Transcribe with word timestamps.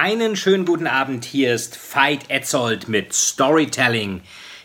Einen 0.00 0.36
schönen 0.36 0.64
guten 0.64 0.86
Abend. 0.86 1.24
Hier 1.24 1.52
ist 1.52 1.76
Veit 1.92 2.30
Etzold 2.30 2.86
mit 2.86 3.12
Storytelling 3.12 4.20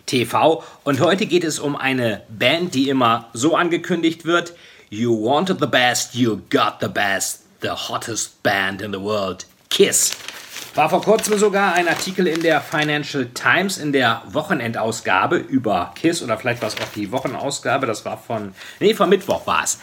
TV. 0.05 0.63
Und 0.83 0.99
heute 0.99 1.25
geht 1.25 1.43
es 1.43 1.57
um 1.57 1.75
eine 1.75 2.21
Band, 2.29 2.75
die 2.75 2.87
immer 2.87 3.31
so 3.33 3.55
angekündigt 3.55 4.25
wird: 4.25 4.53
You 4.91 5.19
wanted 5.19 5.59
the 5.59 5.65
best, 5.65 6.13
you 6.13 6.39
got 6.51 6.75
the 6.81 6.87
best, 6.87 7.45
the 7.63 7.69
hottest 7.69 8.43
band 8.43 8.83
in 8.83 8.93
the 8.93 9.01
world. 9.01 9.47
Kiss. 9.71 10.15
War 10.75 10.91
vor 10.91 11.01
kurzem 11.01 11.39
sogar 11.39 11.73
ein 11.73 11.87
Artikel 11.87 12.27
in 12.27 12.43
der 12.43 12.61
Financial 12.61 13.25
Times 13.25 13.79
in 13.79 13.91
der 13.91 14.21
Wochenendausgabe 14.27 15.37
über 15.37 15.93
Kiss 15.95 16.21
oder 16.21 16.37
vielleicht 16.37 16.61
war 16.61 16.69
es 16.69 16.75
auch 16.75 16.93
die 16.95 17.11
Wochenausgabe, 17.11 17.87
das 17.87 18.05
war 18.05 18.19
von, 18.19 18.53
nee, 18.79 18.93
von 18.93 19.09
Mittwoch 19.09 19.47
war 19.47 19.63
es. 19.63 19.79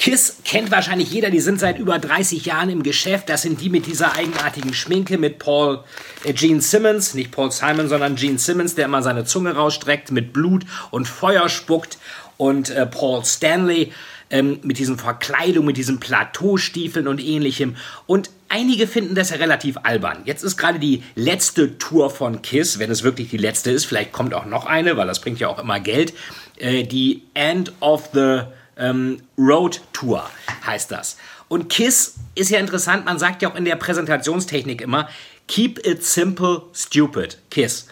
Kiss 0.00 0.38
kennt 0.46 0.70
wahrscheinlich 0.70 1.10
jeder, 1.10 1.28
die 1.28 1.40
sind 1.40 1.60
seit 1.60 1.78
über 1.78 1.98
30 1.98 2.46
Jahren 2.46 2.70
im 2.70 2.82
Geschäft. 2.82 3.28
Das 3.28 3.42
sind 3.42 3.60
die 3.60 3.68
mit 3.68 3.84
dieser 3.84 4.16
eigenartigen 4.16 4.72
Schminke 4.72 5.18
mit 5.18 5.38
Paul 5.38 5.84
äh, 6.24 6.32
Gene 6.32 6.62
Simmons, 6.62 7.12
nicht 7.12 7.32
Paul 7.32 7.52
Simon, 7.52 7.86
sondern 7.86 8.16
Gene 8.16 8.38
Simmons, 8.38 8.74
der 8.74 8.86
immer 8.86 9.02
seine 9.02 9.26
Zunge 9.26 9.54
rausstreckt, 9.54 10.10
mit 10.10 10.32
Blut 10.32 10.64
und 10.90 11.06
Feuer 11.06 11.50
spuckt. 11.50 11.98
Und 12.38 12.70
äh, 12.70 12.86
Paul 12.86 13.26
Stanley 13.26 13.92
ähm, 14.30 14.60
mit 14.62 14.78
diesen 14.78 14.96
Verkleidungen, 14.96 15.66
mit 15.66 15.76
diesen 15.76 16.00
Plateaustiefeln 16.00 17.06
und 17.06 17.22
ähnlichem. 17.22 17.76
Und 18.06 18.30
einige 18.48 18.86
finden 18.86 19.14
das 19.14 19.28
ja 19.28 19.36
relativ 19.36 19.76
albern. 19.82 20.22
Jetzt 20.24 20.44
ist 20.44 20.56
gerade 20.56 20.78
die 20.78 21.02
letzte 21.14 21.76
Tour 21.76 22.08
von 22.08 22.40
Kiss, 22.40 22.78
wenn 22.78 22.90
es 22.90 23.02
wirklich 23.02 23.28
die 23.28 23.36
letzte 23.36 23.70
ist. 23.70 23.84
Vielleicht 23.84 24.12
kommt 24.12 24.32
auch 24.32 24.46
noch 24.46 24.64
eine, 24.64 24.96
weil 24.96 25.06
das 25.06 25.20
bringt 25.20 25.40
ja 25.40 25.48
auch 25.48 25.58
immer 25.58 25.78
Geld. 25.78 26.14
Äh, 26.56 26.84
die 26.84 27.24
End 27.34 27.72
of 27.80 28.08
the 28.14 28.44
ähm, 28.80 29.22
Road 29.38 29.80
Tour 29.92 30.28
heißt 30.66 30.90
das. 30.90 31.16
Und 31.48 31.68
KISS 31.68 32.14
ist 32.34 32.50
ja 32.50 32.58
interessant, 32.58 33.04
man 33.04 33.18
sagt 33.18 33.42
ja 33.42 33.50
auch 33.50 33.56
in 33.56 33.64
der 33.64 33.76
Präsentationstechnik 33.76 34.80
immer, 34.80 35.08
keep 35.46 35.84
it 35.86 36.04
simple, 36.04 36.62
stupid, 36.72 37.38
KISS. 37.50 37.86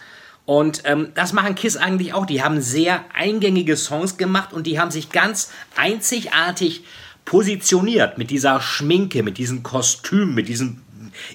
Und 0.45 0.81
ähm, 0.85 1.11
das 1.13 1.31
machen 1.33 1.55
KISS 1.55 1.77
eigentlich 1.77 2.13
auch. 2.13 2.25
Die 2.25 2.41
haben 2.41 2.59
sehr 2.61 3.05
eingängige 3.13 3.77
Songs 3.77 4.17
gemacht 4.17 4.51
und 4.51 4.65
die 4.65 4.79
haben 4.79 4.91
sich 4.91 5.11
ganz 5.11 5.51
einzigartig 5.75 6.83
positioniert 7.25 8.17
mit 8.17 8.31
dieser 8.31 8.59
Schminke, 8.59 9.21
mit 9.21 9.37
diesen 9.37 9.61
Kostümen, 9.61 10.33
mit 10.33 10.47
diesen 10.47 10.81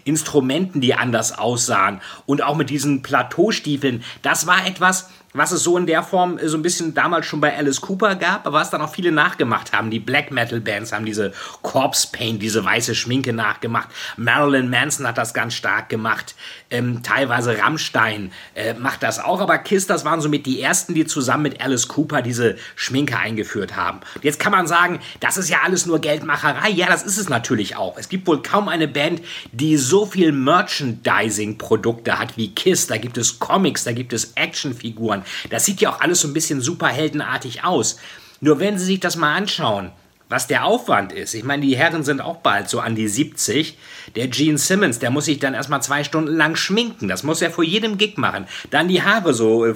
Instrumenten, 0.05 0.81
die 0.81 0.95
anders 0.95 1.39
aussahen 1.39 2.01
und 2.27 2.43
auch 2.43 2.57
mit 2.57 2.71
diesen 2.71 3.03
Plateaustiefeln. 3.03 4.03
Das 4.23 4.47
war 4.47 4.67
etwas, 4.67 5.11
was 5.35 5.51
es 5.51 5.65
so 5.65 5.77
in 5.77 5.87
der 5.87 6.03
Form 6.03 6.39
äh, 6.39 6.49
so 6.49 6.57
ein 6.57 6.63
bisschen 6.63 6.95
damals 6.95 7.27
schon 7.27 7.41
bei 7.41 7.57
Alice 7.57 7.81
Cooper 7.81 8.15
gab, 8.15 8.47
aber 8.47 8.59
was 8.61 8.71
dann 8.71 8.81
auch 8.81 8.95
viele 8.95 9.13
nachgemacht 9.13 9.73
haben. 9.73 9.91
Die 9.91 9.99
Black 9.99 10.31
Metal 10.31 10.61
Bands 10.61 10.93
haben 10.93 11.05
diese 11.05 11.33
Corpse 11.63 12.09
Paint, 12.11 12.41
diese 12.41 12.65
weiße 12.65 12.95
Schminke 12.95 13.33
nachgemacht. 13.33 13.89
Marilyn 14.17 14.71
Manson 14.71 15.07
hat 15.07 15.19
das 15.19 15.35
ganz 15.35 15.55
stark 15.55 15.89
gemacht. 15.89 16.37
Ähm, 16.71 17.03
teilweise 17.03 17.59
Rammstein 17.59 18.33
äh, 18.55 18.75
macht 18.75 19.03
das 19.03 19.19
auch, 19.19 19.41
aber 19.41 19.59
Kiss, 19.59 19.87
das 19.87 20.05
waren 20.05 20.21
somit 20.21 20.47
die 20.47 20.61
ersten, 20.61 20.95
die 20.95 21.05
zusammen 21.05 21.43
mit 21.43 21.61
Alice 21.61 21.89
Cooper 21.89 22.23
diese 22.23 22.57
Schminke 22.77 23.19
eingeführt 23.19 23.77
haben. 23.77 24.01
jetzt 24.23 24.39
kann 24.39 24.53
man 24.53 24.69
sagen, 24.69 25.01
das 25.19 25.37
ist 25.37 25.49
ja 25.49 25.59
alles 25.65 25.85
nur 25.87 25.99
Geldmacherei. 25.99 26.71
Ja, 26.71 26.87
das 26.87 27.03
ist 27.03 27.19
es 27.19 27.29
natürlich 27.29 27.77
auch. 27.77 27.99
Es 27.99 28.09
gibt 28.09 28.29
wohl 28.29 28.41
kaum 28.41 28.69
eine 28.69 28.87
Band, 28.87 29.21
die 29.51 29.77
so 29.77 30.07
viel 30.07 30.31
Merchandising-Produkte 30.31 32.19
hat 32.21 32.37
wie 32.37 32.55
Kiss. 32.55 32.87
Da 32.87 32.99
gibt 32.99 33.19
es 33.19 33.41
Comics, 33.41 33.83
da 33.83 33.93
gibt 33.93 34.13
es 34.13 34.33
Actionfiguren. 34.35 35.24
Das 35.51 35.65
sieht 35.65 35.81
ja 35.81 35.91
auch 35.91 36.01
alles 36.01 36.21
so 36.21 36.29
ein 36.29 36.35
bisschen 36.35 36.61
superheldenartig 36.61 37.65
aus. 37.65 37.99
Nur 38.41 38.61
wenn 38.61 38.79
Sie 38.79 38.85
sich 38.85 39.01
das 39.01 39.17
mal 39.17 39.35
anschauen, 39.35 39.91
was 40.29 40.47
der 40.47 40.65
Aufwand 40.65 41.13
ist. 41.13 41.35
Ich 41.35 41.45
meine, 41.45 41.63
die 41.63 41.77
Herren 41.77 42.03
sind 42.03 42.21
auch 42.21 42.39
bald 42.39 42.69
so 42.69 42.81
an 42.81 42.95
die 42.95 43.09
70. 43.09 43.79
Der 44.17 44.29
Gene 44.29 44.59
Simmons, 44.59 44.99
der 44.99 45.11
muss 45.11 45.27
sich 45.27 45.39
dann 45.39 45.55
erstmal 45.55 45.83
zwei 45.83 46.05
Stunden 46.05 46.35
lang 46.35 46.57
schminken. 46.57 47.09
Das 47.09 47.23
muss 47.23 47.43
er 47.43 47.51
vor 47.51 47.65
jedem 47.65 47.99
Gig 47.99 48.17
machen. 48.17 48.47
Dann 48.71 48.89
die 48.89 49.03
Haare 49.03 49.35
so 49.35 49.67
äh, 49.67 49.75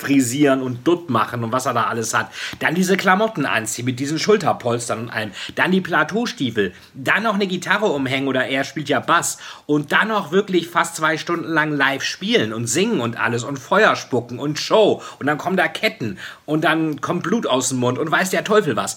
frisieren 0.00 0.62
und 0.62 0.86
dutt 0.86 1.10
machen 1.10 1.44
und 1.44 1.52
was 1.52 1.66
er 1.66 1.74
da 1.74 1.84
alles 1.84 2.14
hat. 2.14 2.30
Dann 2.58 2.74
diese 2.74 2.96
Klamotten 2.96 3.46
anziehen 3.46 3.84
mit 3.84 4.00
diesen 4.00 4.18
Schulterpolstern 4.18 5.00
und 5.00 5.10
allem. 5.10 5.32
Dann 5.54 5.70
die 5.70 5.80
Plateaustiefeln. 5.80 6.72
Dann 6.94 7.22
noch 7.22 7.34
eine 7.34 7.46
Gitarre 7.46 7.86
umhängen 7.86 8.28
oder 8.28 8.46
er 8.46 8.64
spielt 8.64 8.88
ja 8.88 9.00
Bass. 9.00 9.38
Und 9.66 9.92
dann 9.92 10.08
noch 10.08 10.32
wirklich 10.32 10.68
fast 10.68 10.96
zwei 10.96 11.16
Stunden 11.16 11.48
lang 11.48 11.72
live 11.72 12.02
spielen 12.02 12.52
und 12.52 12.66
singen 12.66 13.00
und 13.00 13.18
alles 13.18 13.44
und 13.44 13.58
Feuer 13.58 13.96
spucken 13.96 14.38
und 14.38 14.58
Show. 14.58 15.02
Und 15.18 15.26
dann 15.26 15.38
kommen 15.38 15.56
da 15.56 15.68
Ketten 15.68 16.18
und 16.46 16.64
dann 16.64 17.00
kommt 17.00 17.22
Blut 17.22 17.46
aus 17.46 17.68
dem 17.68 17.78
Mund 17.78 17.98
und 17.98 18.10
weiß 18.10 18.30
der 18.30 18.44
Teufel 18.44 18.76
was. 18.76 18.96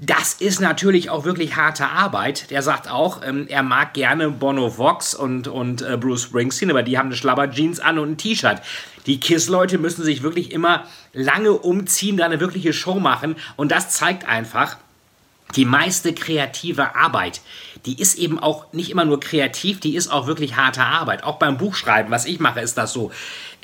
Das 0.00 0.34
ist 0.34 0.60
natürlich 0.60 1.08
auch 1.08 1.24
wirklich 1.24 1.54
harte 1.54 1.86
Arbeit. 1.86 2.50
Der 2.50 2.62
sagt 2.62 2.90
auch, 2.90 3.22
ähm, 3.24 3.46
er 3.48 3.62
mag 3.62 3.94
gerne 3.94 4.30
Bono 4.30 4.76
Vox 4.76 5.14
und, 5.14 5.46
und 5.46 5.82
äh, 5.82 5.96
Bruce 5.96 6.22
Springsteen, 6.22 6.70
aber 6.70 6.82
die 6.82 6.98
haben 6.98 7.06
eine 7.06 7.16
Schlabber-Jeans 7.16 7.78
an 7.78 7.98
und 8.00 8.12
ein 8.12 8.16
T-Shirt. 8.18 8.60
Die 9.06 9.20
KISS-Leute 9.20 9.78
müssen 9.78 10.02
sich 10.02 10.22
wirklich 10.22 10.50
immer 10.50 10.84
lange 11.12 11.52
umziehen, 11.52 12.16
da 12.16 12.24
eine 12.24 12.40
wirkliche 12.40 12.72
Show 12.72 12.98
machen. 12.98 13.36
Und 13.56 13.70
das 13.70 13.90
zeigt 13.90 14.26
einfach, 14.26 14.78
die 15.56 15.64
meiste 15.64 16.12
kreative 16.12 16.96
Arbeit, 16.96 17.40
die 17.86 18.00
ist 18.00 18.18
eben 18.18 18.38
auch 18.38 18.72
nicht 18.72 18.90
immer 18.90 19.04
nur 19.04 19.20
kreativ, 19.20 19.78
die 19.78 19.94
ist 19.94 20.08
auch 20.08 20.26
wirklich 20.26 20.56
harte 20.56 20.82
Arbeit. 20.82 21.22
Auch 21.22 21.38
beim 21.38 21.58
Buchschreiben, 21.58 22.10
was 22.10 22.24
ich 22.24 22.40
mache, 22.40 22.60
ist 22.60 22.76
das 22.76 22.92
so. 22.92 23.12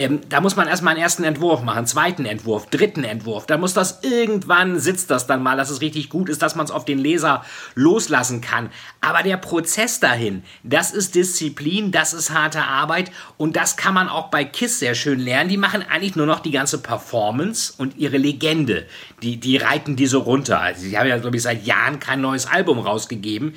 Ähm, 0.00 0.22
da 0.30 0.40
muss 0.40 0.56
man 0.56 0.66
erstmal 0.66 0.94
einen 0.94 1.02
ersten 1.02 1.24
Entwurf 1.24 1.62
machen, 1.62 1.84
zweiten 1.86 2.24
Entwurf, 2.24 2.70
dritten 2.70 3.04
Entwurf. 3.04 3.44
Da 3.44 3.58
muss 3.58 3.74
das 3.74 4.00
irgendwann 4.02 4.80
sitzt 4.80 5.10
das 5.10 5.26
dann 5.26 5.42
mal, 5.42 5.58
dass 5.58 5.68
es 5.68 5.82
richtig 5.82 6.08
gut 6.08 6.30
ist, 6.30 6.40
dass 6.40 6.56
man 6.56 6.64
es 6.64 6.70
auf 6.70 6.86
den 6.86 6.98
Leser 6.98 7.44
loslassen 7.74 8.40
kann. 8.40 8.70
Aber 9.02 9.22
der 9.22 9.36
Prozess 9.36 10.00
dahin, 10.00 10.42
das 10.62 10.92
ist 10.92 11.16
Disziplin, 11.16 11.92
das 11.92 12.14
ist 12.14 12.30
harte 12.30 12.62
Arbeit 12.62 13.10
und 13.36 13.56
das 13.56 13.76
kann 13.76 13.92
man 13.92 14.08
auch 14.08 14.28
bei 14.28 14.42
KISS 14.42 14.78
sehr 14.78 14.94
schön 14.94 15.20
lernen. 15.20 15.50
Die 15.50 15.58
machen 15.58 15.84
eigentlich 15.86 16.16
nur 16.16 16.24
noch 16.24 16.40
die 16.40 16.50
ganze 16.50 16.78
Performance 16.78 17.74
und 17.76 17.98
ihre 17.98 18.16
Legende. 18.16 18.86
Die, 19.20 19.36
die 19.36 19.58
reiten 19.58 19.96
die 19.96 20.06
so 20.06 20.20
runter. 20.20 20.62
Sie 20.76 20.96
haben 20.96 21.08
ja, 21.08 21.18
glaube 21.18 21.36
ich, 21.36 21.42
seit 21.42 21.66
Jahren 21.66 22.00
kein 22.00 22.22
neues 22.22 22.46
Album 22.46 22.78
rausgegeben. 22.78 23.54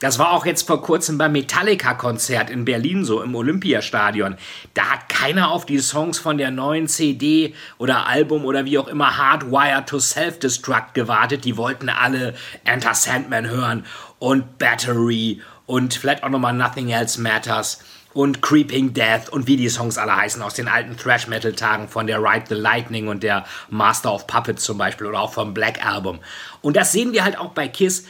Das 0.00 0.20
war 0.20 0.30
auch 0.30 0.46
jetzt 0.46 0.64
vor 0.64 0.80
kurzem 0.80 1.18
beim 1.18 1.32
Metallica-Konzert 1.32 2.50
in 2.50 2.64
Berlin 2.64 3.04
so 3.04 3.20
im 3.20 3.34
Olympiastadion. 3.34 4.36
Da 4.72 4.84
hat 4.84 5.08
keiner 5.08 5.50
auf 5.50 5.66
die 5.66 5.80
Songs 5.80 6.20
von 6.20 6.38
der 6.38 6.52
neuen 6.52 6.86
CD 6.86 7.54
oder 7.78 8.06
Album 8.06 8.44
oder 8.44 8.64
wie 8.64 8.78
auch 8.78 8.86
immer 8.86 9.16
Hardwired 9.16 9.88
to 9.88 9.98
Self-Destruct 9.98 10.94
gewartet. 10.94 11.44
Die 11.44 11.56
wollten 11.56 11.88
alle 11.88 12.34
Enter 12.64 12.94
Sandman 12.94 13.50
hören 13.50 13.84
und 14.20 14.58
Battery 14.58 15.42
und 15.66 15.94
vielleicht 15.94 16.22
auch 16.22 16.28
nochmal 16.28 16.54
Nothing 16.54 16.90
Else 16.90 17.20
Matters 17.20 17.80
und 18.14 18.40
Creeping 18.40 18.94
Death 18.94 19.28
und 19.28 19.48
wie 19.48 19.56
die 19.56 19.68
Songs 19.68 19.98
alle 19.98 20.16
heißen 20.16 20.42
aus 20.42 20.54
den 20.54 20.68
alten 20.68 20.96
Thrash-Metal-Tagen 20.96 21.88
von 21.88 22.06
der 22.06 22.22
Ride 22.22 22.44
the 22.48 22.54
Lightning 22.54 23.08
und 23.08 23.24
der 23.24 23.44
Master 23.68 24.14
of 24.14 24.28
Puppets 24.28 24.62
zum 24.62 24.78
Beispiel 24.78 25.08
oder 25.08 25.20
auch 25.20 25.32
vom 25.32 25.54
Black 25.54 25.84
Album. 25.84 26.20
Und 26.62 26.76
das 26.76 26.92
sehen 26.92 27.12
wir 27.12 27.24
halt 27.24 27.36
auch 27.36 27.50
bei 27.50 27.66
Kiss. 27.66 28.04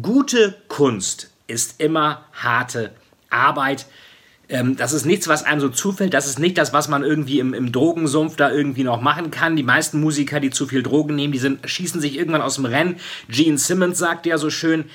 Gute 0.00 0.54
Kunst 0.68 1.31
ist 1.52 1.80
immer 1.80 2.24
harte 2.32 2.92
Arbeit. 3.30 3.86
Ähm, 4.48 4.76
das 4.76 4.92
ist 4.92 5.04
nichts, 5.04 5.28
was 5.28 5.44
einem 5.44 5.60
so 5.60 5.68
zufällt. 5.68 6.14
Das 6.14 6.26
ist 6.26 6.38
nicht 6.38 6.58
das, 6.58 6.72
was 6.72 6.88
man 6.88 7.04
irgendwie 7.04 7.38
im, 7.38 7.54
im, 7.54 7.70
Drogensumpf 7.70 8.36
da 8.36 8.50
irgendwie 8.50 8.84
noch 8.84 9.00
machen 9.00 9.30
kann. 9.30 9.56
Die 9.56 9.62
meisten 9.62 10.00
Musiker, 10.00 10.40
die 10.40 10.50
zu 10.50 10.66
viel 10.66 10.82
Drogen 10.82 11.14
nehmen, 11.14 11.32
die 11.32 11.38
sind, 11.38 11.68
schießen 11.68 12.00
sich 12.00 12.16
irgendwann 12.16 12.42
aus 12.42 12.56
dem 12.56 12.64
Rennen. 12.64 12.96
Gene 13.28 13.58
Simmons 13.58 13.98
sagt 13.98 14.26
ja 14.26 14.38
so 14.38 14.50
schön, 14.50 14.86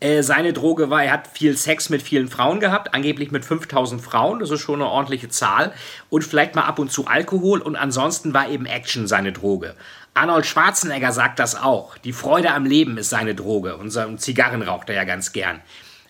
äh, 0.00 0.22
seine 0.22 0.52
Droge 0.52 0.90
war, 0.90 1.04
er 1.04 1.12
hat 1.12 1.28
viel 1.28 1.56
Sex 1.56 1.88
mit 1.88 2.02
vielen 2.02 2.28
Frauen 2.28 2.58
gehabt, 2.58 2.92
angeblich 2.92 3.30
mit 3.30 3.44
5000 3.44 4.02
Frauen, 4.02 4.40
das 4.40 4.50
ist 4.50 4.60
schon 4.60 4.82
eine 4.82 4.90
ordentliche 4.90 5.28
Zahl. 5.28 5.72
Und 6.10 6.24
vielleicht 6.24 6.54
mal 6.54 6.64
ab 6.64 6.78
und 6.78 6.90
zu 6.90 7.06
Alkohol 7.06 7.60
und 7.60 7.76
ansonsten 7.76 8.34
war 8.34 8.48
eben 8.50 8.66
Action 8.66 9.06
seine 9.06 9.32
Droge. 9.32 9.76
Arnold 10.14 10.44
Schwarzenegger 10.44 11.12
sagt 11.12 11.38
das 11.38 11.54
auch. 11.54 11.96
Die 11.98 12.12
Freude 12.12 12.52
am 12.52 12.66
Leben 12.66 12.98
ist 12.98 13.10
seine 13.10 13.34
Droge. 13.34 13.76
Und 13.76 13.92
Zigarren 14.20 14.62
raucht 14.62 14.90
er 14.90 14.96
ja 14.96 15.04
ganz 15.04 15.32
gern. 15.32 15.60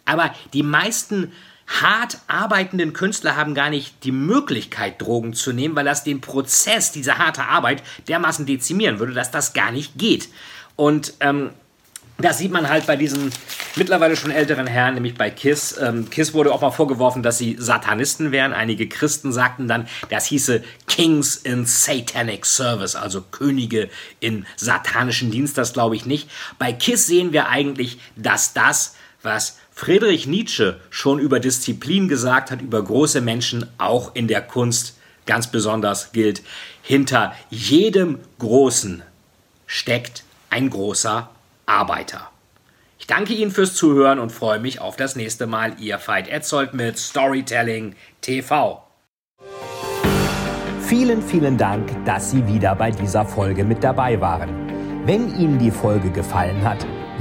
Aber 0.05 0.35
die 0.53 0.63
meisten 0.63 1.33
hart 1.67 2.19
arbeitenden 2.27 2.93
Künstler 2.93 3.37
haben 3.37 3.55
gar 3.55 3.71
nicht 3.71 4.05
die 4.05 4.13
Möglichkeit, 4.13 5.01
Drogen 5.01 5.33
zu 5.33 5.53
nehmen, 5.53 5.77
weil 5.77 5.85
das 5.85 6.05
den 6.05 6.21
Prozess 6.21 6.93
dieser 6.93 7.19
harte 7.19 7.45
Arbeit 7.45 7.83
dermaßen 8.09 8.45
dezimieren 8.47 8.99
würde, 8.99 9.15
dass 9.15 9.31
das 9.31 9.53
gar 9.53 9.71
nicht 9.71 9.97
geht. 9.97 10.29
Und 10.77 11.15
ähm, 11.21 11.51
Das 12.19 12.39
sieht 12.39 12.53
man 12.53 12.69
halt 12.69 12.87
bei 12.87 12.97
diesen 12.97 13.33
mittlerweile 13.75 14.17
schon 14.17 14.31
älteren 14.31 14.67
Herren, 14.67 14.95
nämlich 14.95 15.15
bei 15.15 15.31
KISS. 15.31 15.79
Ähm, 15.81 16.09
KISS 16.09 16.35
wurde 16.35 16.53
auch 16.53 16.61
mal 16.61 16.71
vorgeworfen, 16.71 17.23
dass 17.23 17.39
sie 17.39 17.57
Satanisten 17.59 18.31
wären. 18.31 18.53
Einige 18.53 18.89
Christen 18.89 19.33
sagten 19.33 19.67
dann, 19.67 19.89
das 20.09 20.27
hieße 20.27 20.63
Kings 20.87 21.37
in 21.37 21.65
Satanic 21.67 22.47
Service, 22.47 22.95
also 22.95 23.23
Könige 23.23 23.89
in 24.21 24.47
satanischen 24.57 25.31
Dienst. 25.31 25.59
Das 25.59 25.73
glaube 25.73 25.97
ich 25.97 26.07
nicht. 26.07 26.31
Bei 26.59 26.73
KISS 26.73 27.07
sehen 27.07 27.33
wir 27.33 27.49
eigentlich, 27.49 27.99
dass 28.15 28.53
das, 28.53 28.95
was 29.23 29.59
Friedrich 29.75 30.27
Nietzsche 30.27 30.79
schon 30.91 31.19
über 31.19 31.41
Disziplin 31.41 32.07
gesagt 32.09 32.51
hat, 32.51 32.63
über 32.63 32.83
große 32.83 33.21
Menschen, 33.21 33.67
auch 33.79 34.15
in 34.15 34.29
der 34.29 34.43
Kunst 34.43 34.99
ganz 35.27 35.47
besonders 35.47 36.13
gilt. 36.13 36.43
Hinter 36.83 37.35
jedem 37.51 38.19
Großen 38.39 39.03
steckt 39.67 40.25
ein 40.51 40.71
großer 40.71 41.31
Arbeiter. 41.67 42.29
Ich 42.99 43.07
danke 43.07 43.33
Ihnen 43.33 43.51
fürs 43.51 43.75
Zuhören 43.75 44.19
und 44.19 44.31
freue 44.31 44.61
mich 44.61 44.81
auf 44.81 44.97
das 44.97 45.17
nächste 45.17 45.47
Mal. 45.47 45.75
Ihr 45.81 45.99
Veit 45.99 46.29
Etzold 46.29 46.75
mit 46.75 46.99
Storytelling 46.99 47.97
TV. 48.21 48.87
Vielen, 50.83 51.23
vielen 51.23 51.57
Dank, 51.57 52.05
dass 52.05 52.31
Sie 52.31 52.47
wieder 52.47 52.75
bei 52.75 52.91
dieser 52.91 53.25
Folge 53.25 53.65
mit 53.65 53.83
dabei 53.83 54.21
waren. 54.21 54.51
Wenn 55.07 55.35
Ihnen 55.35 55.59
die 55.59 55.71
Folge 55.71 56.11
gefallen 56.11 56.63
hat, 56.63 56.87